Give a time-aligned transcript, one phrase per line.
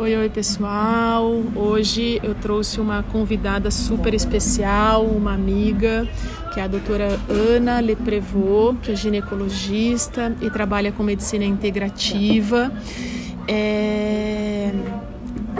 [0.00, 1.42] Oi, oi pessoal.
[1.56, 6.08] Hoje eu trouxe uma convidada super especial, uma amiga,
[6.54, 12.70] que é a doutora Ana Leprevot, que é ginecologista e trabalha com medicina integrativa.
[13.48, 14.70] É...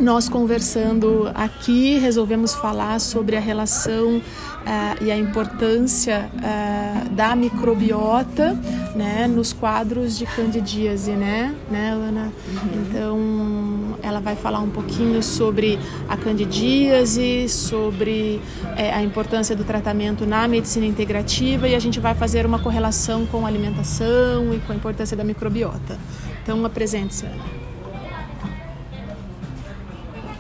[0.01, 8.57] Nós conversando aqui resolvemos falar sobre a relação uh, e a importância uh, da microbiota
[8.95, 12.33] né, nos quadros de candidíase, né, né Ana?
[12.49, 12.71] Uhum.
[12.75, 18.41] Então, ela vai falar um pouquinho sobre a candidíase, sobre
[18.77, 23.27] é, a importância do tratamento na medicina integrativa e a gente vai fazer uma correlação
[23.27, 25.99] com a alimentação e com a importância da microbiota.
[26.43, 27.58] Então, apresente-se, Ana.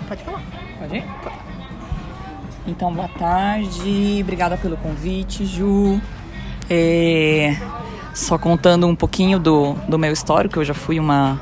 [0.08, 0.42] Pode falar.
[0.78, 1.04] Pode ir?
[1.22, 1.36] Pode.
[2.66, 6.00] Então, boa tarde, obrigada pelo convite, Ju.
[6.68, 7.56] É,
[8.14, 11.40] só contando um pouquinho do, do meu histórico, eu já fui uma.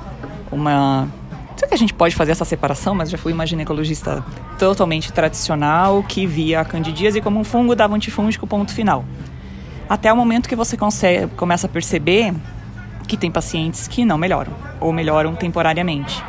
[0.50, 1.08] uma
[1.50, 4.24] não sei que a gente pode fazer essa separação, mas já fui uma ginecologista
[4.58, 9.04] totalmente tradicional que via a candidíase como um fungo, dava antifúngico, ponto final.
[9.88, 12.34] Até o momento que você consegue, começa a perceber
[13.06, 16.22] que tem pacientes que não melhoram, ou melhoram temporariamente.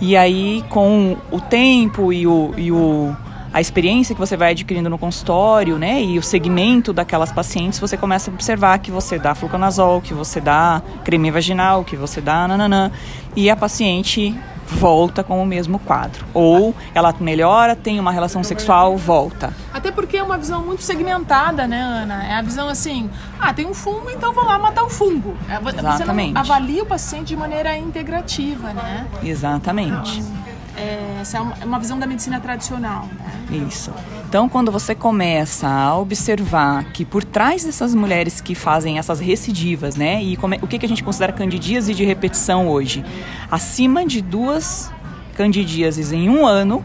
[0.00, 3.16] E aí, com o tempo e o, e o
[3.52, 7.96] a experiência que você vai adquirindo no consultório, né, e o segmento daquelas pacientes, você
[7.96, 12.46] começa a observar que você dá fluconazol, que você dá creme vaginal, que você dá
[12.46, 12.92] nananã,
[13.34, 16.26] e a paciente volta com o mesmo quadro.
[16.34, 19.52] Ou ela melhora, tem uma relação sexual, volta.
[19.88, 22.22] Até porque é uma visão muito segmentada, né, Ana?
[22.22, 23.08] É a visão assim,
[23.40, 25.34] ah, tem um fungo, então vou lá matar o fungo.
[25.48, 26.34] É, você Exatamente.
[26.34, 29.06] não avalia o paciente de maneira integrativa, né?
[29.24, 30.18] Exatamente.
[30.18, 30.32] Então,
[30.76, 33.08] é, essa é, é uma visão da medicina tradicional.
[33.50, 33.64] Né?
[33.66, 33.90] Isso.
[34.28, 39.96] Então, quando você começa a observar que por trás dessas mulheres que fazem essas recidivas,
[39.96, 40.22] né?
[40.22, 43.02] E como, o que, que a gente considera candidíase de repetição hoje?
[43.50, 44.92] Acima de duas
[45.34, 46.84] candidíases em um ano,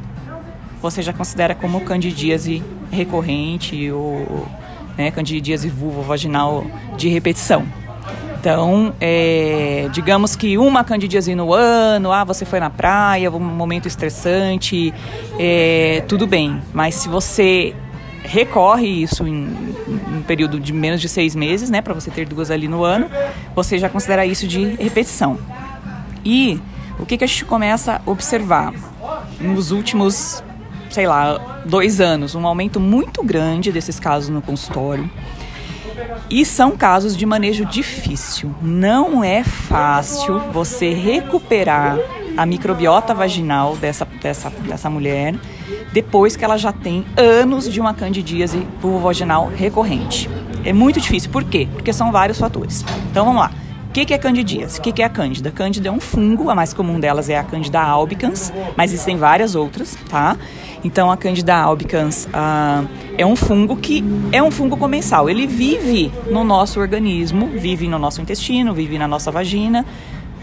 [0.81, 2.63] você já considera como candidíase
[2.93, 4.47] recorrente ou
[4.97, 7.65] né, candidíase vulvo-vaginal de repetição.
[8.39, 13.87] Então, é, digamos que uma candidíase no ano, ah, você foi na praia, um momento
[13.87, 14.93] estressante,
[15.39, 16.61] é, tudo bem.
[16.73, 17.73] Mas se você
[18.21, 19.45] recorre isso em,
[19.87, 22.83] em um período de menos de seis meses, né, para você ter duas ali no
[22.83, 23.09] ano,
[23.55, 25.37] você já considera isso de repetição.
[26.25, 26.59] E
[26.99, 28.73] o que, que a gente começa a observar
[29.39, 30.43] nos últimos,
[30.93, 32.35] sei lá, dois anos?
[32.35, 35.09] Um aumento muito grande desses casos no consultório.
[36.29, 38.53] E são casos de manejo difícil.
[38.61, 41.97] Não é fácil você recuperar
[42.37, 45.35] a microbiota vaginal dessa, dessa, dessa mulher
[45.91, 50.29] depois que ela já tem anos de uma candidíase vulvovaginal recorrente.
[50.63, 51.29] É muito difícil.
[51.29, 51.67] Por quê?
[51.73, 52.85] Porque são vários fatores.
[53.11, 53.51] Então vamos lá.
[53.93, 54.79] Que, que é candidíase?
[54.79, 55.51] O que, que é a cândida?
[55.51, 59.53] Cândida é um fungo, a mais comum delas é a cândida albicans, mas existem várias
[59.53, 60.35] outras, tá?
[60.83, 62.83] Então a Candida albicans ah,
[63.17, 65.29] é um fungo que é um fungo comensal.
[65.29, 69.85] Ele vive no nosso organismo, vive no nosso intestino, vive na nossa vagina,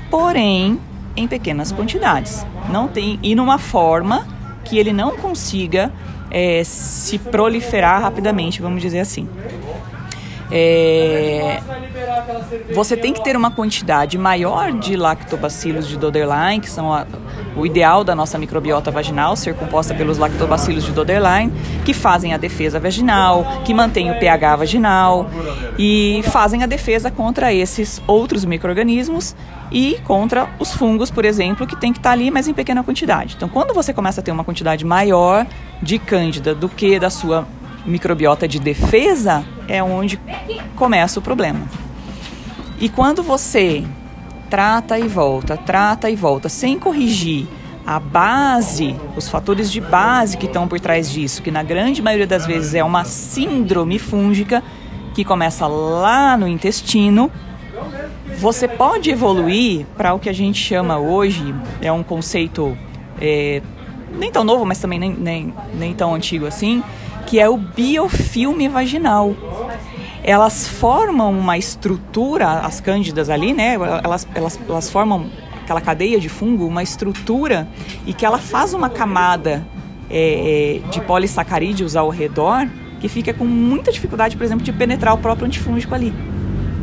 [0.08, 0.78] porém
[1.16, 2.46] em pequenas quantidades.
[2.70, 4.28] Não tem e numa forma
[4.64, 5.92] que ele não consiga
[6.30, 9.28] é, se proliferar rapidamente, vamos dizer assim.
[10.52, 11.60] É,
[12.74, 17.06] você tem que ter uma quantidade maior de lactobacilos de Doderlein, que são a,
[17.56, 21.52] o ideal da nossa microbiota vaginal, ser composta pelos lactobacilos de Doderlein,
[21.84, 25.30] que fazem a defesa vaginal, que mantêm o pH vaginal
[25.78, 29.36] e fazem a defesa contra esses outros micro-organismos
[29.70, 33.34] e contra os fungos, por exemplo, que tem que estar ali, mas em pequena quantidade.
[33.36, 35.46] Então, quando você começa a ter uma quantidade maior
[35.80, 37.46] de cândida do que da sua
[37.86, 40.20] microbiota de defesa é onde
[40.74, 41.60] começa o problema.
[42.80, 43.84] E quando você
[44.50, 47.46] trata e volta, trata e volta, sem corrigir
[47.86, 52.26] a base, os fatores de base que estão por trás disso, que na grande maioria
[52.26, 54.62] das vezes é uma síndrome fúngica
[55.14, 57.30] que começa lá no intestino,
[58.38, 62.76] você pode evoluir para o que a gente chama hoje, é um conceito
[63.20, 63.62] é,
[64.18, 66.82] nem tão novo, mas também nem, nem, nem tão antigo assim,
[67.30, 69.36] que é o biofilme vaginal.
[70.20, 73.74] Elas formam uma estrutura, as cândidas ali, né?
[74.02, 75.30] Elas, elas, elas formam
[75.62, 77.68] aquela cadeia de fungo, uma estrutura
[78.04, 79.64] e que ela faz uma camada
[80.10, 82.68] é, é, de polissacarídeos ao redor
[83.00, 86.12] que fica com muita dificuldade, por exemplo, de penetrar o próprio antifúngico ali.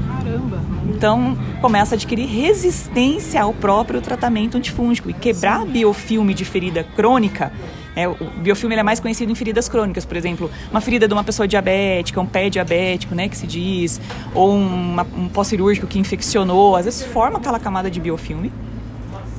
[0.08, 0.62] Caramba!
[0.88, 7.52] Então começa a adquirir resistência ao próprio tratamento antifúngico e quebrar biofilme de ferida crônica
[7.98, 11.24] é, o biofilme é mais conhecido em feridas crônicas, por exemplo, uma ferida de uma
[11.24, 14.00] pessoa diabética, um pé diabético, né, que se diz,
[14.36, 18.54] ou uma, um pós-cirúrgico que infeccionou, às vezes forma aquela camada de biofilme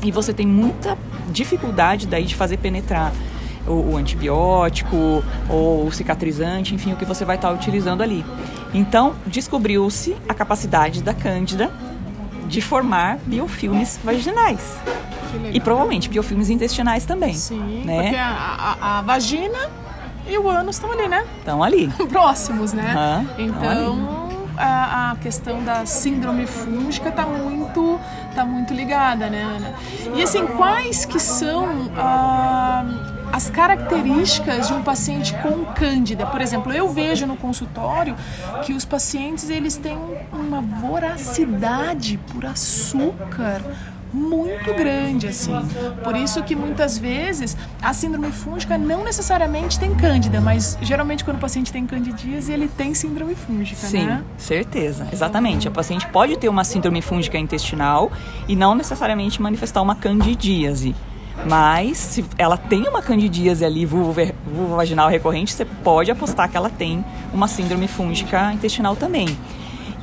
[0.02, 0.99] e você tem muita
[1.31, 3.12] dificuldade daí de fazer penetrar
[3.64, 8.25] o, o antibiótico ou o cicatrizante, enfim, o que você vai estar utilizando ali.
[8.75, 11.70] Então, descobriu-se a capacidade da cândida
[12.49, 14.78] de formar biofilmes vaginais.
[15.52, 17.34] E provavelmente biofilmes intestinais também.
[17.34, 18.02] Sim, né?
[18.02, 19.58] porque a, a, a vagina
[20.26, 21.25] e o ânus estão ali, né?
[21.38, 21.88] Estão ali.
[22.08, 23.26] Próximos, né?
[23.38, 27.98] Uhum, então, a, a, questão da síndrome fúngica está muito,
[28.34, 29.75] tá muito ligada, né, Ana?
[30.14, 31.90] E assim, quais que são...
[31.96, 36.26] Ah, as características de um paciente com cândida.
[36.26, 38.16] Por exemplo, eu vejo no consultório
[38.64, 39.98] que os pacientes eles têm
[40.32, 43.62] uma voracidade por açúcar
[44.12, 45.52] muito grande assim.
[46.02, 51.37] Por isso que muitas vezes a síndrome fúngica não necessariamente tem cândida, mas geralmente quando
[51.37, 54.25] o paciente tem candidíase, ele tem síndrome fúngica, Sim, né?
[54.37, 55.06] certeza.
[55.12, 55.69] Exatamente.
[55.69, 58.10] O paciente pode ter uma síndrome fúngica intestinal
[58.46, 60.94] e não necessariamente manifestar uma candidíase.
[61.46, 67.05] Mas se ela tem uma candidíase ali vulvovaginal recorrente, você pode apostar que ela tem
[67.32, 69.28] uma síndrome fúngica intestinal também.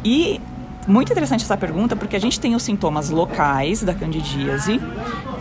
[0.03, 0.39] E
[0.87, 4.79] muito interessante essa pergunta porque a gente tem os sintomas locais da candidíase,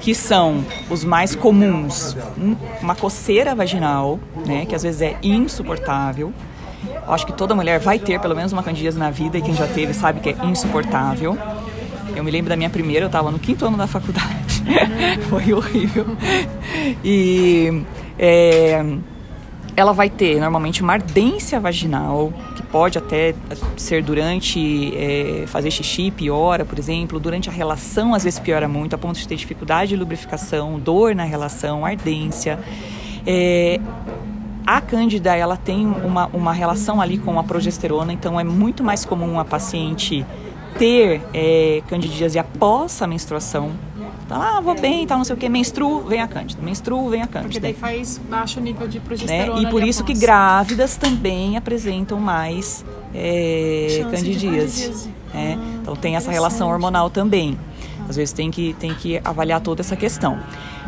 [0.00, 2.17] que são os mais comuns,
[2.81, 6.32] uma coceira vaginal, né, que às vezes é insuportável.
[7.06, 9.67] Acho que toda mulher vai ter pelo menos uma candidíase na vida e quem já
[9.67, 11.37] teve sabe que é insuportável.
[12.14, 14.62] Eu me lembro da minha primeira, eu estava no quinto ano da faculdade.
[15.29, 16.06] Foi horrível.
[17.05, 17.82] E
[18.19, 18.85] é,
[19.76, 23.35] ela vai ter normalmente uma ardência vaginal, que pode até
[23.76, 28.94] ser durante é, fazer xixi, piora, por exemplo, durante a relação às vezes piora muito,
[28.94, 32.59] a ponto de ter dificuldade de lubrificação, dor na relação, ardência.
[33.26, 33.81] É,
[34.67, 39.05] a cândida ela tem uma, uma relação ali com a progesterona, então é muito mais
[39.05, 40.25] comum a paciente
[40.79, 43.73] ter é, candidíase após a menstruação
[44.29, 47.11] Tá lá, ah, vou bem, tal, não sei o que, menstruo, vem a cândida, menstruo,
[47.11, 47.43] vem a cândida.
[47.43, 49.61] Porque daí faz baixo nível de progesterona.
[49.61, 49.69] Né?
[49.69, 50.19] E por isso após.
[50.19, 52.85] que grávidas também apresentam mais
[53.15, 55.11] é, candidíase.
[55.32, 55.59] Né?
[55.59, 57.59] Ah, então tem essa relação hormonal também.
[58.09, 60.38] Às vezes tem que, tem que avaliar toda essa questão.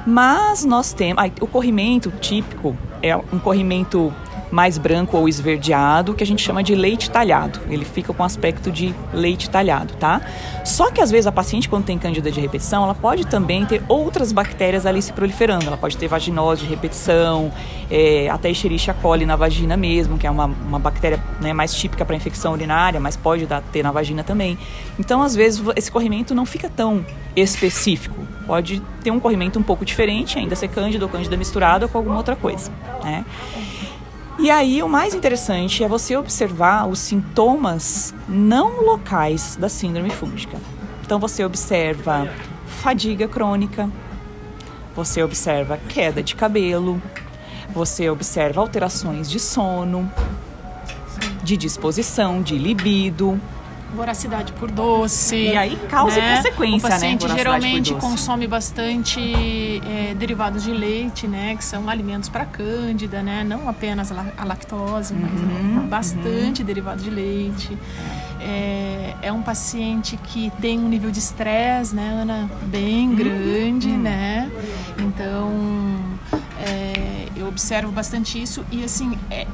[0.07, 1.23] Mas nós temos.
[1.23, 4.15] Ah, o corrimento típico é um corrimento
[4.51, 7.61] mais branco ou esverdeado, que a gente chama de leite talhado.
[7.69, 10.21] Ele fica com aspecto de leite talhado, tá?
[10.65, 13.83] Só que às vezes a paciente, quando tem candida de repetição, ela pode também ter
[13.89, 15.67] outras bactérias ali se proliferando.
[15.67, 17.53] Ela pode ter vaginose de repetição,
[17.91, 22.05] é, até Escherichia coli na vagina mesmo, que é uma, uma bactéria né, mais típica
[22.05, 24.59] para infecção urinária, mas pode dar, ter na vagina também.
[24.99, 27.05] Então, às vezes, esse corrimento não fica tão
[27.35, 28.17] específico.
[28.47, 32.17] Pode ter um corrimento um pouco diferente, ainda ser cândida ou cândida misturada com alguma
[32.17, 32.71] outra coisa,
[33.03, 33.25] né?
[34.39, 40.59] E aí, o mais interessante é você observar os sintomas não locais da síndrome fúngica.
[41.03, 42.29] Então, você observa
[42.67, 43.91] fadiga crônica,
[44.95, 47.01] você observa queda de cabelo,
[47.71, 50.11] você observa alterações de sono,
[51.43, 53.41] de disposição, de libido,
[53.95, 55.37] voracidade por doce.
[55.37, 56.37] E aí causa né?
[56.37, 57.35] consequência, o paciente né?
[57.37, 61.55] geralmente consome bastante é, derivados de leite, né?
[61.57, 63.45] Que são alimentos para cândida, né?
[63.45, 66.67] Não apenas a lactose, uhum, mas bastante uhum.
[66.67, 67.77] derivado de leite.
[68.41, 72.51] É, é, um paciente que tem um nível de estresse, né, Ana?
[72.65, 73.15] Bem uhum.
[73.15, 73.99] grande, uhum.
[73.99, 74.51] né?
[74.99, 75.51] Então,
[76.61, 79.47] é, eu observo bastante isso e, assim, é,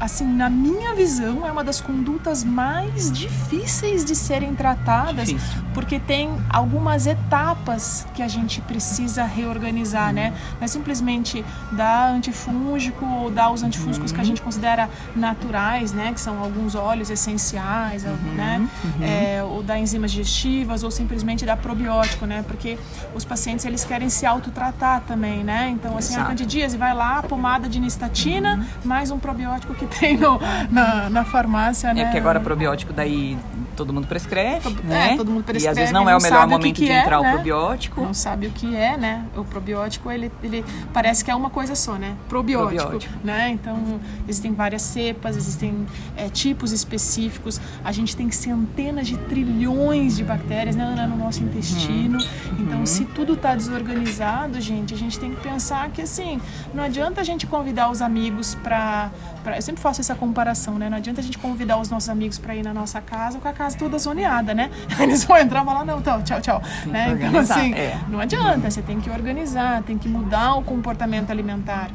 [0.00, 5.62] assim, na minha visão, é uma das condutas mais difíceis de serem tratadas, Difícil.
[5.72, 10.32] porque tem algumas etapas que a gente precisa reorganizar, né?
[10.58, 14.16] Não é simplesmente dar antifúngico ou dar os antifúngicos uhum.
[14.16, 16.12] que a gente considera naturais, né?
[16.12, 18.34] Que são alguns óleos essenciais, uhum.
[18.34, 18.68] né?
[18.84, 19.04] Uhum.
[19.04, 22.44] É, ou dar enzimas digestivas, ou simplesmente dar probiótico, né?
[22.46, 22.78] Porque
[23.14, 25.70] os pacientes, eles querem se autotratar também, né?
[25.70, 26.26] Então, assim, Exato.
[26.26, 28.64] a candidíase vai lá, pomada de nistatina, uhum.
[28.84, 32.00] mais um probiótico que tem no, na, na farmácia, é né?
[32.00, 33.36] É porque agora probiótico daí
[33.74, 35.12] todo mundo prescreve, todo, né?
[35.12, 35.66] É, todo mundo prescreve.
[35.66, 37.28] E às vezes não é o melhor momento que que de é, entrar né?
[37.28, 38.00] o probiótico.
[38.00, 39.26] Não sabe o que é, né?
[39.36, 42.16] O probiótico, ele, ele parece que é uma coisa só, né?
[42.28, 43.14] Probiótico, probiótico.
[43.24, 43.50] né?
[43.50, 47.60] Então, existem várias cepas, existem é, tipos específicos.
[47.84, 52.18] A gente tem centenas de trilhões de bactérias, né, no nosso intestino.
[52.18, 52.56] Uhum.
[52.60, 52.86] Então, uhum.
[52.86, 56.40] se tudo está desorganizado, gente, a gente tem que pensar que, assim,
[56.72, 59.10] não adianta a gente convidar os amigos para...
[59.54, 60.88] Eu sempre faço essa comparação, né?
[60.88, 63.52] Não adianta a gente convidar os nossos amigos para ir na nossa casa com a
[63.52, 64.70] casa toda zoneada, né?
[65.00, 66.62] Eles vão entrar e falar, não, então, tchau, tchau.
[66.86, 67.16] Né?
[67.18, 67.98] Então, assim, é.
[68.08, 71.90] não adianta, você tem que organizar, tem que mudar o comportamento alimentar.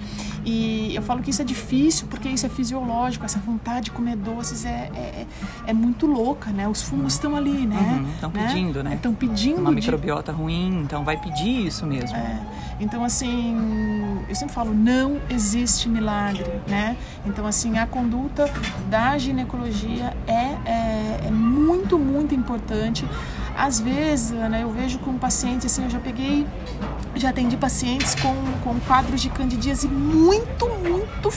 [0.46, 4.16] E eu falo que isso é difícil porque isso é fisiológico, essa vontade de comer
[4.16, 5.26] doces é, é,
[5.68, 6.68] é muito louca, né?
[6.68, 8.06] Os fungos estão ali, né?
[8.16, 8.48] Estão né?
[8.48, 8.96] pedindo, né?
[8.96, 9.60] Estão pedindo.
[9.60, 12.16] Uma de- microbiota ruim, então vai pedir isso mesmo.
[12.16, 12.40] é,
[12.80, 13.58] então, assim,
[14.28, 16.96] eu sempre falo, não existe milagre, né?
[17.26, 18.50] Então, assim, a conduta
[18.90, 20.09] da ginecologia
[21.26, 23.06] é, muito, muito importante.
[23.58, 26.48] Às vezes, Ana, eu vejo com pacientes, assim, eu já peguei,
[27.16, 28.34] já atendi pacientes com,
[28.64, 31.30] com quadros de candidíase muito, muito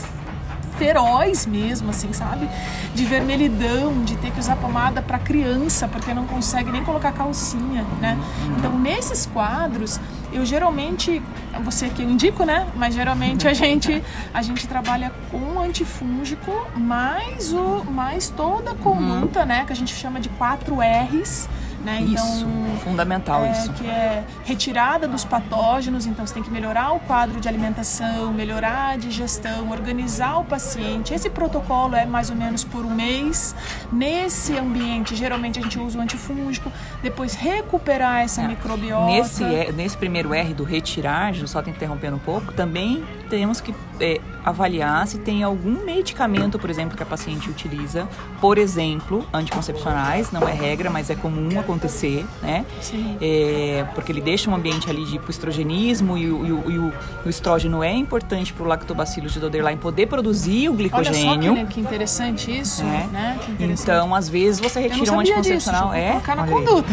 [0.78, 2.48] feroz mesmo, assim, sabe?
[2.94, 7.84] De vermelhidão, de ter que usar pomada para criança, porque não consegue nem colocar calcinha,
[8.00, 8.18] né?
[8.58, 10.00] Então, nesses quadros,
[10.32, 11.22] eu geralmente,
[11.62, 12.66] você que eu indico, né?
[12.74, 19.44] Mas geralmente a gente a gente trabalha com antifúngico, mais o mais toda a conduta,
[19.44, 21.48] né, que a gente chama de 4 R's,
[21.84, 22.02] né?
[22.02, 22.46] isso,
[22.84, 23.72] fundamental é, isso.
[23.72, 28.90] que é retirada dos patógenos, então você tem que melhorar o quadro de alimentação, melhorar
[28.90, 31.14] a digestão, organizar o paciente.
[31.14, 33.54] Esse protocolo é mais ou menos por um mês.
[33.92, 36.72] Nesse ambiente, geralmente a gente usa o antifúngico,
[37.02, 39.06] depois recuperar essa microbiota.
[39.06, 43.74] Nesse, é, nesse primeiro R do retirar, só te interrompendo um pouco, também temos que
[44.00, 48.08] é, avaliar se tem algum medicamento, por exemplo, que a paciente utiliza,
[48.40, 52.64] por exemplo, anticoncepcionais, não é regra, mas é comum acontecer, né?
[52.80, 53.16] Sim.
[53.20, 56.92] É, porque ele deixa um ambiente ali de hipoestrogenismo e, o, e o- e o-
[57.24, 61.54] o estrógeno é importante para o lactobacillus de Doderlein poder produzir o Olha só glicogênio.
[61.54, 63.06] que, que interessante isso, É.
[63.12, 63.38] né?
[63.44, 63.82] Que interessante.
[63.82, 65.94] Então, às vezes, você retira um sabia disso, já anticoncepcional.
[65.94, 66.88] é, colocar na conduta.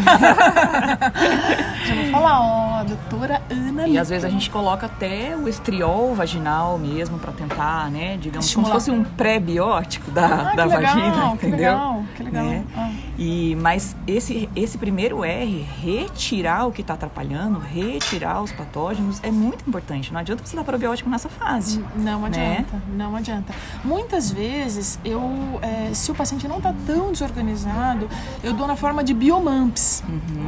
[1.86, 6.14] já vou falar, ó, doutora Ana E às vezes a gente coloca até o estriol
[6.14, 8.16] vaginal mesmo para tentar, né?
[8.20, 8.70] Digamos, Estimular.
[8.72, 11.56] como se fosse um pré-biótico da, Ah, da que legal, vagina, que entendeu?
[11.58, 12.44] legal, que legal.
[12.44, 12.64] Né?
[12.76, 12.90] Ah.
[13.20, 19.30] E, mas esse, esse primeiro R, retirar o que está atrapalhando, retirar os patógenos, é
[19.30, 20.10] muito importante.
[20.10, 21.84] Não adianta você dar probiótico nessa fase.
[21.94, 22.26] Não né?
[22.28, 23.54] adianta, não adianta.
[23.84, 25.20] Muitas vezes, eu,
[25.60, 28.08] é, se o paciente não está tão desorganizado,
[28.42, 30.02] eu dou na forma de biomamps,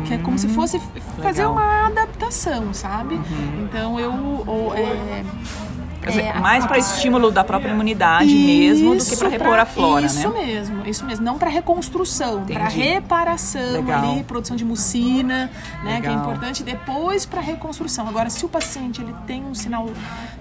[0.06, 0.80] que é como se fosse
[1.20, 1.52] fazer Legal.
[1.52, 3.20] uma adaptação, sabe?
[3.62, 4.12] Então eu.
[4.46, 5.22] Ou, é,
[6.10, 9.64] dizer, é, mais para estímulo da própria imunidade mesmo do que para Isso repor a
[9.64, 10.44] flora, isso né?
[10.44, 11.24] mesmo, isso mesmo.
[11.24, 14.12] Não para reconstrução, para reparação Legal.
[14.12, 15.50] ali, produção de mucina,
[15.84, 16.20] né, que é Legal.
[16.20, 18.08] importante depois para reconstrução.
[18.08, 19.88] Agora, se o paciente ele tem um sinal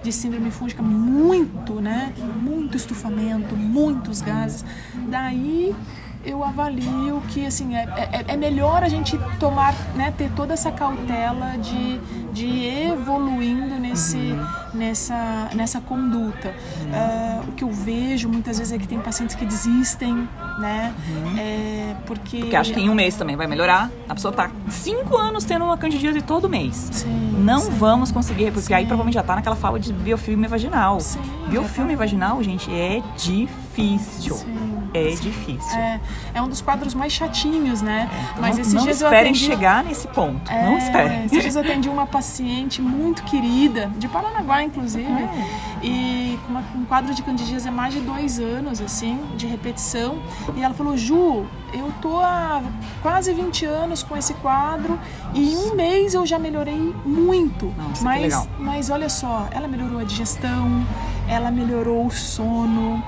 [0.02, 4.64] de síndrome fúngica muito, né, muito estufamento, muitos gases,
[5.08, 5.74] daí
[6.24, 10.70] eu avalio que assim é, é, é melhor a gente tomar, né, ter toda essa
[10.70, 11.98] cautela de,
[12.32, 14.46] de ir evoluindo nesse, Uhum.
[14.74, 16.54] nessa, nessa conduta.
[16.92, 20.94] Ah, o que eu vejo muitas vezes é que tem pacientes que desistem, né?
[21.38, 22.42] É, porque Uhum.
[22.42, 23.90] Porque acho que em um mês também vai melhorar.
[24.08, 26.88] A pessoa tá cinco anos tendo uma candidíase todo mês.
[26.92, 27.70] Sim, Não sim.
[27.72, 28.88] vamos conseguir, porque aí Sim.
[28.88, 31.00] provavelmente já tá naquela fala de biofilme vaginal.
[31.00, 31.98] Sim, biofilme tá.
[31.98, 34.34] vaginal, gente, é difícil.
[34.36, 35.78] Sim, é difícil.
[35.78, 36.00] É,
[36.34, 38.10] é um dos quadros mais chatinhos, né?
[38.38, 39.44] Mas não esses não dias eu esperem atendi...
[39.44, 40.50] chegar nesse ponto.
[40.50, 41.24] É, não esperem.
[41.26, 45.46] Esses dias eu atendi uma paciente muito querida, de Paranaguá, inclusive, É.
[45.82, 50.20] e com um quadro de candidíase há mais de dois anos, assim, de repetição.
[50.56, 52.62] E ela falou, Ju, eu tô há
[53.00, 54.98] quase 20 anos com esse quadro
[55.34, 57.72] e em um mês eu já melhorei muito.
[57.76, 58.46] Nossa, mas, legal.
[58.58, 60.84] mas olha só, ela melhorou a digestão,
[61.28, 63.02] ela melhorou o sono,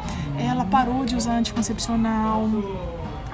[0.44, 2.48] ela parou de usar anticoncepcional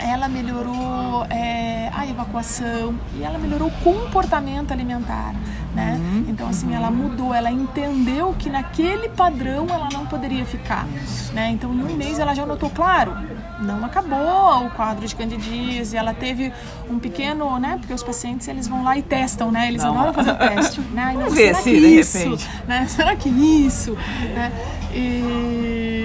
[0.03, 5.35] ela melhorou é, a evacuação e ela melhorou o comportamento alimentar,
[5.75, 6.01] né?
[6.27, 10.87] Então assim ela mudou, ela entendeu que naquele padrão ela não poderia ficar,
[11.33, 11.51] né?
[11.51, 13.15] Então em um mês ela já notou, claro,
[13.61, 16.53] não acabou o quadro de candidíase, ela teve
[16.89, 17.77] um pequeno, né?
[17.79, 19.69] Porque os pacientes eles vão lá e testam, né?
[19.69, 19.95] Eles Não.
[19.95, 21.15] adoram fazer o teste, né?
[21.21, 22.87] Não, será se, que de isso, né?
[22.89, 23.93] Será que isso,
[24.35, 24.51] né?
[24.95, 26.00] E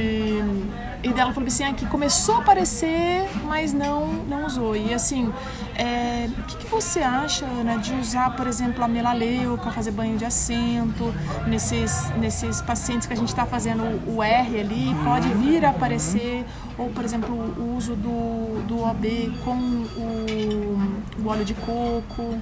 [1.05, 4.75] e dela falou assim, ah, que começou a aparecer, mas não, não usou.
[4.75, 5.31] E assim,
[5.75, 10.17] é, o que, que você acha, Ana, de usar, por exemplo, a melaleuca, fazer banho
[10.17, 11.13] de assento,
[11.45, 16.43] nesses, nesses pacientes que a gente está fazendo o R ali, pode vir a aparecer,
[16.75, 22.41] ou, por exemplo, o uso do, do OB com o, o óleo de coco,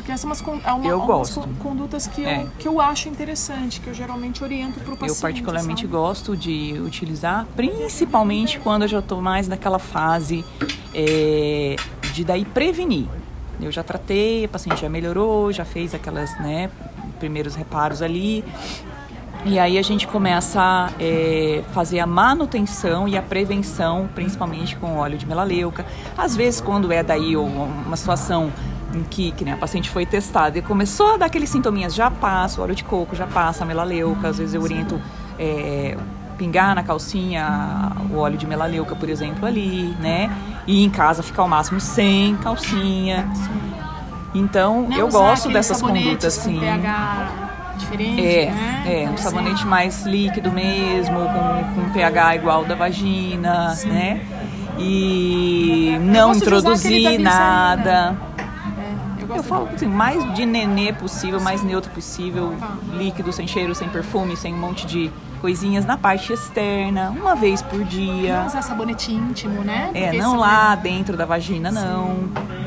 [0.00, 1.40] porque essas são umas, con- é uma, Eu algumas gosto.
[1.40, 2.42] con- condutas que, É.
[2.42, 5.16] eu, que eu acho interessante, que eu geralmente oriento para o paciente.
[5.16, 5.92] Eu particularmente sabe?
[5.92, 10.44] gosto de utilizar, principalmente quando eu já estou mais naquela fase
[10.94, 11.76] é,
[12.12, 13.06] de daí prevenir.
[13.60, 16.70] Eu já tratei, a paciente já melhorou, já fez aquelas, né,
[17.18, 18.42] primeiros reparos ali.
[19.44, 24.98] E aí a gente começa a é, fazer a manutenção e a prevenção, principalmente com
[24.98, 25.86] óleo de melaleuca.
[26.16, 28.52] Às vezes, quando é daí uma situação
[28.94, 32.10] em que, que né, a paciente foi testada e começou a dar aqueles sintominhas, já
[32.10, 34.28] passa o óleo de coco, já passa a melaleuca.
[34.28, 35.00] Às vezes eu oriento
[35.38, 35.96] é,
[36.36, 40.30] pingar na calcinha o óleo de melaleuca, por exemplo, ali, né?
[40.66, 43.30] E em casa ficar ao máximo sem calcinha.
[44.34, 46.60] Então, Não eu gosto dessas condutas, com sim.
[46.60, 47.49] pH
[47.80, 48.82] diferente, É, né?
[48.86, 54.20] é, um Então, sabonete assim, mais líquido mesmo, com, com pH igual da vagina, né?
[54.78, 58.16] E não introduzir nada.
[59.30, 62.76] é, eu falo assim, mais de nenê possível, mais neutro possível, Tá.
[62.92, 65.10] líquido, sem cheiro, sem perfume, sem um monte de
[65.40, 68.44] coisinhas na parte externa, uma vez por Não dia.
[68.46, 69.90] usar sabonete íntimo, né?
[69.94, 72.28] É, Porque não esse lá dentro da vagina, não.
[72.50, 72.59] É.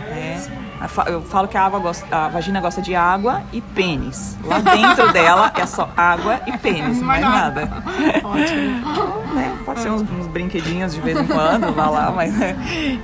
[1.07, 4.37] Eu falo que a, água gosta, a vagina gosta de água e pênis.
[4.43, 7.83] Lá dentro dela é só água e pênis, Não mais vai nada.
[8.23, 9.33] Ótimo.
[9.33, 9.57] Né?
[9.65, 12.55] Pode ser uns, uns brinquedinhos de vez em quando, lá lá, mas né?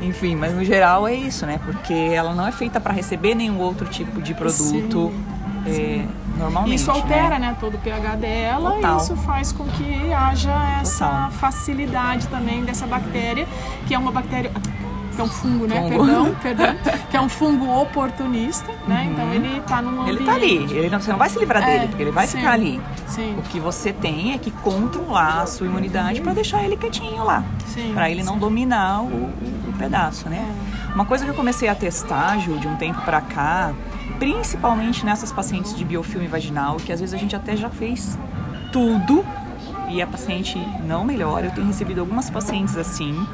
[0.01, 1.59] enfim, mas no geral é isso, né?
[1.63, 5.11] Porque ela não é feita para receber nenhum outro tipo de produto
[5.65, 6.05] é,
[6.37, 6.75] normalmente.
[6.75, 7.47] Isso altera, né?
[7.47, 8.97] né, todo o pH dela Total.
[8.97, 11.31] e isso faz com que haja essa Total.
[11.31, 13.47] facilidade também dessa bactéria,
[13.87, 14.51] que é uma bactéria
[15.19, 15.81] que é um fungo, né?
[15.81, 16.05] Fungo.
[16.05, 16.75] Perdão, perdão.
[17.11, 19.09] Que é um fungo oportunista, né?
[19.11, 20.17] Então ele tá num ambiente.
[20.17, 22.25] Ele tá ali, ele não, você não vai se livrar É, dele, porque ele vai
[22.27, 22.79] sim, ficar ali.
[23.07, 23.35] Sim.
[23.37, 27.43] O que você tem é que controlar a sua imunidade para deixar ele quietinho lá.
[27.93, 30.45] Para ele não dominar o, o- o pedaço, né?
[30.95, 33.73] Uma coisa que eu comecei a testar, Ju, de um tempo para cá,
[34.17, 38.17] principalmente nessas pacientes de biofilme vaginal, que às vezes a gente até já fez
[38.71, 39.25] tudo
[39.89, 41.47] e a paciente não melhora.
[41.47, 43.25] Eu tenho recebido algumas pacientes assim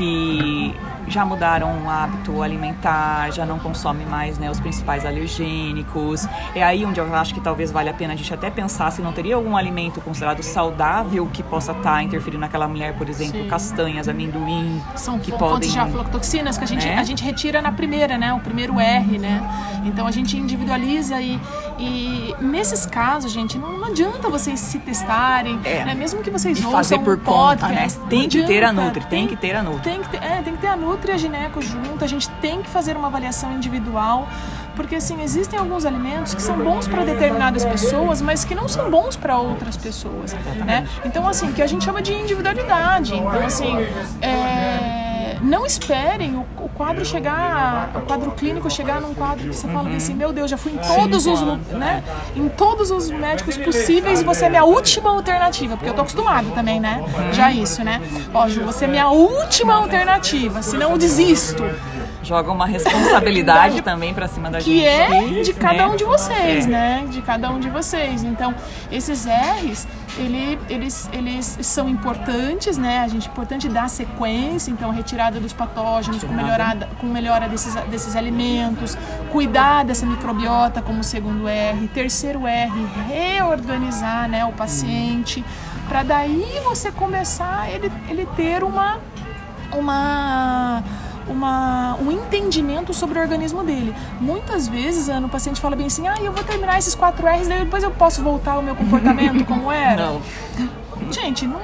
[0.00, 0.74] que
[1.08, 6.26] já mudaram o hábito alimentar, já não consomem mais né, os principais alergênicos.
[6.54, 9.02] É aí onde eu acho que talvez valha a pena a gente até pensar se
[9.02, 13.48] não teria algum alimento considerado saudável que possa estar interferindo naquela mulher, por exemplo, Sim.
[13.48, 16.96] castanhas, amendoim, São que fontes podem de aflatoxinas que a gente, né?
[16.96, 18.32] a gente retira na primeira, né?
[18.32, 19.42] O primeiro R, né?
[19.84, 21.38] Então a gente individualiza e,
[21.80, 25.84] e nesses casos, gente, não, adianta vocês se testarem, É.
[25.84, 25.94] né?
[25.94, 27.74] Mesmo que vocês E ouçam fazer por um conta, né?
[27.74, 28.72] podcast, Tem não que ter a.
[28.72, 29.82] Nutri, tem que ter a Nutri.
[29.82, 32.28] Tem que ter, é, tem que ter a Nutri e a Gineco junto, a gente
[32.42, 34.28] tem que fazer uma avaliação individual,
[34.76, 38.90] porque assim, existem alguns alimentos que são bons para determinadas pessoas, mas que não são
[38.90, 40.34] bons para outras pessoas,
[40.64, 40.86] né?
[41.04, 43.14] Então assim, que a gente chama de individualidade.
[43.16, 43.76] Então assim,
[44.20, 44.89] é,
[45.42, 49.88] não esperem o, o quadro chegar, o quadro clínico chegar num quadro que você fala
[49.90, 52.02] assim, meu Deus, já fui em todos os, né?
[52.36, 56.50] Em todos os médicos possíveis e você é minha última alternativa, porque eu tô acostumada
[56.50, 57.04] também, né?
[57.32, 58.00] Já isso, né?
[58.34, 61.62] Ó, Ju, você é minha última alternativa, senão eu desisto.
[62.22, 64.70] Joga uma responsabilidade também pra cima da gente.
[64.80, 65.86] Que é de cada né?
[65.86, 66.68] um de vocês, É.
[66.68, 67.06] né?
[67.10, 68.22] De cada um de vocês.
[68.22, 68.54] Então,
[68.90, 73.00] esses R's, ele, eles, eles são importantes, né?
[73.00, 77.74] A gente é importante dar sequência, então, retirada dos patógenos, com melhorada, com melhora desses,
[77.86, 78.98] desses alimentos,
[79.32, 82.70] cuidar dessa microbiota como segundo R, terceiro R,
[83.08, 85.44] reorganizar né, o paciente,
[85.88, 88.98] para daí você começar ele, ele ter uma
[89.72, 90.82] uma,
[91.30, 93.94] uma, um entendimento sobre o organismo dele.
[94.20, 97.48] Muitas vezes, Ana, o paciente fala bem assim, ah, eu vou terminar esses 4 R's,
[97.48, 100.06] daí depois eu posso voltar ao meu comportamento como era.
[100.06, 100.20] Não.
[101.10, 101.58] Gente, não,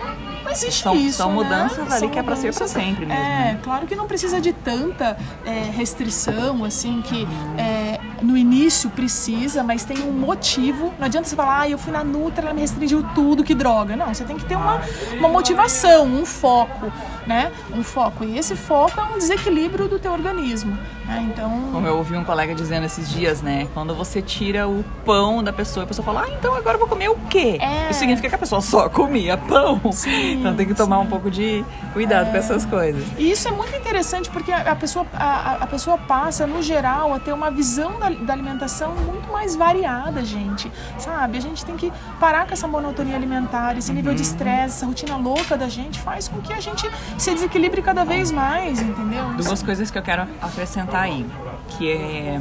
[0.44, 1.18] não existe São- isso.
[1.18, 1.34] são né?
[1.34, 3.58] mudanças ali São que é pra ser mudanças- sempre mesmo, É, né?
[3.62, 9.84] claro que não precisa de tanta é, restrição, assim, que é, no início precisa, mas
[9.84, 10.92] tem um motivo.
[10.98, 13.94] Não adianta você falar, ah, eu fui na Nutra, ela me restringiu tudo, que droga.
[13.94, 14.80] Não, você tem que ter uma,
[15.18, 16.90] uma motivação, um foco,
[17.26, 17.52] né?
[17.74, 18.24] Um foco.
[18.24, 20.76] E esse foco é um desequilíbrio do teu organismo.
[21.06, 21.28] Né?
[21.30, 23.68] Então, Como eu ouvi um colega dizendo esses dias, né?
[23.74, 26.88] Quando você tira o pão da pessoa, a pessoa fala, ah, então agora eu vou
[26.88, 27.58] comer o quê?
[27.60, 27.90] É.
[27.90, 29.80] Isso significa que a pessoa só comia pão.
[29.92, 31.02] Sim, então tem que tomar sim.
[31.04, 33.04] um pouco de cuidado com essas coisas.
[33.18, 37.18] E isso é muito interessante porque a, pessoa, a, a pessoa passa, no geral, a
[37.18, 40.70] ter uma visão da, da alimentação muito mais variada, gente.
[40.98, 41.38] Sabe?
[41.38, 44.28] A gente tem que parar com essa monotonia alimentar, esse nível de Uhum.
[44.28, 48.30] estresse, essa rotina louca da gente faz com que a gente se desequilibre cada vez
[48.30, 49.24] mais, entendeu?
[49.36, 51.26] Duas coisas que eu quero acrescentar aí,
[51.70, 52.38] que é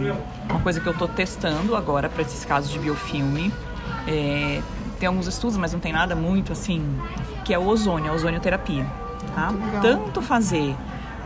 [0.49, 3.53] uma coisa que eu tô testando agora para esses casos de biofilme.
[4.07, 4.61] É,
[4.99, 6.83] tem alguns estudos, mas não tem nada muito assim,
[7.43, 8.85] que é o ozônio, a ozonioterapia.
[9.33, 9.53] Tá?
[9.81, 10.75] Tanto fazer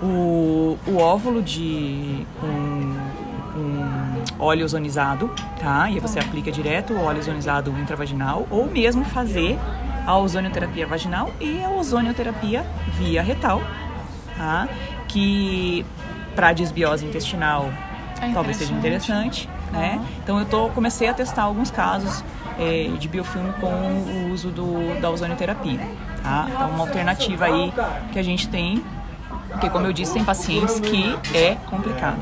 [0.02, 2.96] o, o óvulo de com,
[3.54, 5.90] com óleo ozonizado, tá?
[5.90, 9.60] E aí você aplica direto o óleo ozonizado intravaginal, ou mesmo fazer
[10.10, 12.66] a ozonioterapia vaginal e a ozonioterapia
[12.98, 13.62] via retal,
[14.36, 14.68] tá?
[15.08, 15.86] Que
[16.36, 17.70] para desbiose intestinal
[18.20, 19.48] É talvez seja interessante.
[19.72, 20.04] né?
[20.24, 22.24] Então eu tô, comecei a testar alguns casos
[22.58, 25.80] eh, de biofilme com o uso do, da ozonioterapia,
[26.24, 26.48] tá?
[26.50, 27.72] Então uma alternativa aí
[28.12, 28.84] que a gente tem
[29.50, 32.20] Porque, como eu disse, tem pacientes que é complicado.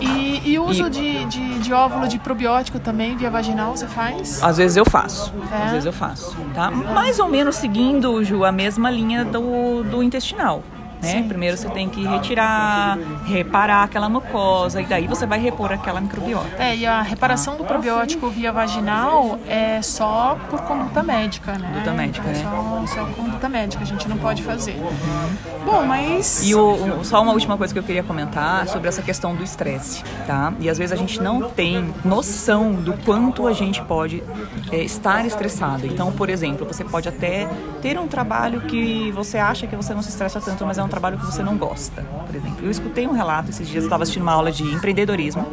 [0.00, 4.42] E, e uso e, de, de, de, óvulo de probiótico também via vaginal você faz?
[4.42, 5.32] Às vezes eu faço.
[5.52, 5.64] É.
[5.64, 6.36] Às vezes eu faço.
[6.54, 6.70] Tá?
[6.70, 10.62] Mais ou menos seguindo, Ju, a mesma linha do, do intestinal.
[11.02, 11.24] Né?
[11.26, 16.48] Primeiro você tem que retirar, reparar aquela mucosa e daí você vai repor aquela microbiota.
[16.58, 21.70] É, e a reparação do probiótico via vaginal é só por conduta médica, né?
[21.72, 22.42] Conduta médica, né?
[22.42, 24.76] Só, só conduta médica, a gente não pode fazer.
[24.76, 25.58] Uhum.
[25.64, 26.42] Bom, mas...
[26.44, 30.02] E o, só uma última coisa que eu queria comentar sobre essa questão do estresse,
[30.26, 30.52] tá?
[30.60, 34.22] E às vezes a gente não tem noção do quanto a gente pode
[34.72, 35.86] é, estar estressado.
[35.86, 37.48] Então, por exemplo, você pode até
[37.80, 40.87] ter um trabalho que você acha que você não se estressa tanto, mas é um
[40.88, 42.56] um trabalho que você não gosta, por exemplo.
[42.62, 45.46] Eu escutei um relato esses dias, eu estava assistindo uma aula de empreendedorismo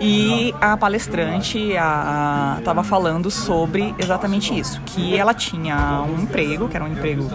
[0.00, 1.72] e a palestrante
[2.58, 7.30] estava falando sobre exatamente isso, que ela tinha um emprego, que era um emprego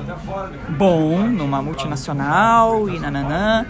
[0.69, 3.65] bom, numa multinacional e nananã,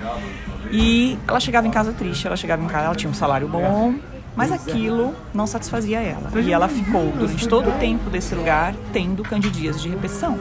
[0.72, 3.96] e ela chegava em casa triste, ela chegava em casa, ela tinha um salário bom,
[4.36, 6.30] mas aquilo não satisfazia ela.
[6.42, 10.38] E ela ficou durante todo o tempo desse lugar tendo candidias de repetição.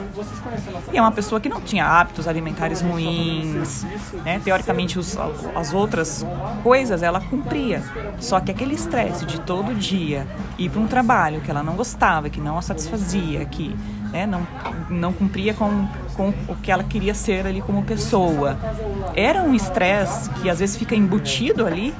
[0.91, 3.85] E é uma pessoa que não tinha hábitos alimentares ruins,
[4.25, 4.39] né?
[4.43, 5.17] teoricamente os,
[5.55, 6.25] as outras
[6.63, 7.83] coisas ela cumpria.
[8.19, 10.27] Só que aquele estresse de todo dia
[10.57, 13.75] ir para um trabalho que ela não gostava, que não a satisfazia, que
[14.11, 14.45] né, não,
[14.89, 18.57] não cumpria com, com o que ela queria ser ali como pessoa.
[19.15, 21.93] Era um estresse que às vezes fica embutido ali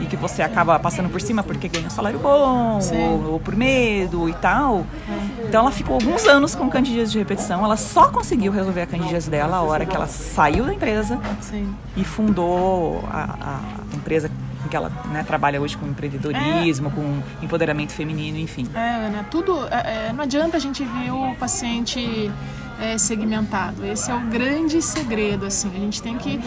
[0.00, 3.54] e que você acaba passando por cima porque ganha um salário bom ou, ou, por
[3.54, 4.86] medo e tal.
[5.46, 7.64] Então ela ficou alguns anos com candidíase de repetição.
[7.64, 11.74] Ela só conseguiu resolver a candidíase dela a hora que ela saiu da empresa Sim.
[11.96, 13.60] e fundou a,
[13.92, 14.30] a empresa
[14.68, 16.90] que ela né, trabalha hoje com empreendedorismo, é.
[16.90, 18.66] com empoderamento feminino, enfim.
[18.74, 19.56] É, Ana, tudo.
[19.70, 22.30] É, é, não adianta a gente ver o paciente
[22.80, 23.84] é, segmentado.
[23.84, 25.70] Esse é o grande segredo, assim.
[25.74, 26.40] A gente tem que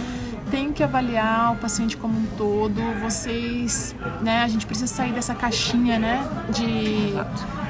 [0.51, 2.81] tem que avaliar o paciente como um todo.
[3.01, 7.13] Vocês, né, a gente precisa sair dessa caixinha, né, de,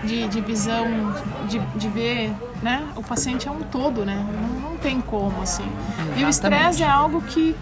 [0.07, 0.87] de, de visão,
[1.47, 5.63] de, de ver, né, o paciente é um todo, né, não, não tem como, assim.
[5.63, 6.19] Exatamente.
[6.19, 7.55] E o estresse é algo que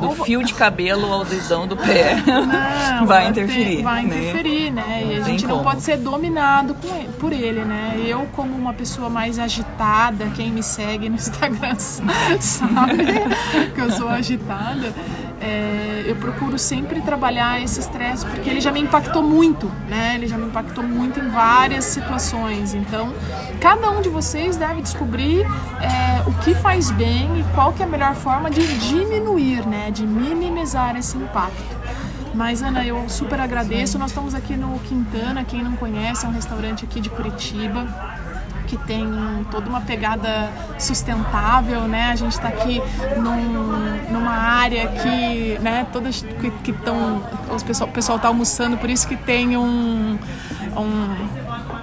[0.00, 3.82] do fio de cabelo ao dedão do pé não, vai interferir.
[3.82, 4.16] vai né?
[4.16, 4.82] interferir, né?
[4.86, 5.04] né?
[5.06, 8.00] E a gente não pode ser dominado ele, por ele, né?
[8.04, 13.04] Eu, como uma pessoa mais agitada, quem me segue no Instagram sabe
[13.74, 14.92] que eu sou agitada
[15.40, 20.14] é, eu procuro sempre trabalhar esse estresse porque ele já me impactou muito, né?
[20.14, 22.74] Ele já me impactou muito em várias situações.
[22.74, 23.12] Então,
[23.60, 25.40] cada um de vocês deve descobrir
[25.80, 29.90] é, o que faz bem e qual que é a melhor forma de diminuir, né?
[29.90, 31.80] De minimizar esse impacto.
[32.34, 33.98] Mas, Ana, eu super agradeço.
[33.98, 37.86] Nós estamos aqui no Quintana, quem não conhece, é um restaurante aqui de Curitiba
[38.70, 39.04] que tem
[39.50, 42.10] toda uma pegada sustentável, né?
[42.12, 42.80] A gente está aqui
[43.16, 46.24] num, numa área que, né, todas
[46.62, 50.16] que estão, o pessoal, o pessoal tá almoçando, por isso que tem um,
[50.76, 51.16] um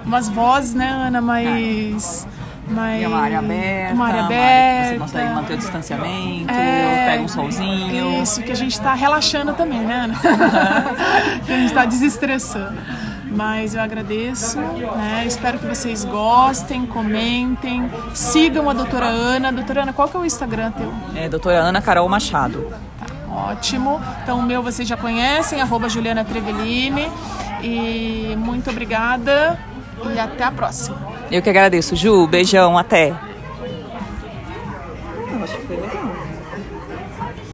[0.06, 2.26] umas vozes, né, Ana, mais
[2.70, 3.02] mas...
[3.02, 4.88] É uma área aberta, uma área aberta.
[4.88, 8.22] Você consegue manter o distanciamento, é, pega um solzinho.
[8.22, 10.14] Isso, que a gente está relaxando também, né, Ana?
[11.44, 12.78] que a gente está desestressando.
[13.30, 15.24] Mas eu agradeço, né?
[15.26, 19.52] espero que vocês gostem, comentem, sigam a doutora Ana.
[19.52, 20.92] Doutora Ana, qual que é o Instagram teu?
[21.14, 22.66] É doutora Ana Carol Machado.
[22.98, 24.00] Tá, ótimo.
[24.22, 27.10] Então o meu vocês já conhecem, arroba Juliana Trevelini.
[27.62, 29.58] E muito obrigada
[30.14, 30.96] e até a próxima.
[31.30, 32.26] Eu que agradeço, Ju.
[32.26, 33.08] Beijão, até.
[35.30, 35.76] Eu acho que foi